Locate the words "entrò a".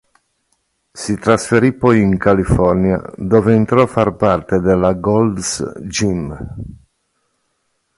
3.53-3.85